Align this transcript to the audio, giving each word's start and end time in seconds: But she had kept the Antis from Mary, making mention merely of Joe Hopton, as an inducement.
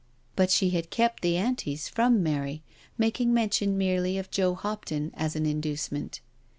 But 0.35 0.49
she 0.49 0.71
had 0.71 0.89
kept 0.89 1.21
the 1.21 1.37
Antis 1.37 1.87
from 1.87 2.23
Mary, 2.23 2.63
making 2.97 3.35
mention 3.35 3.77
merely 3.77 4.17
of 4.17 4.31
Joe 4.31 4.55
Hopton, 4.55 5.11
as 5.13 5.35
an 5.35 5.45
inducement. 5.45 6.21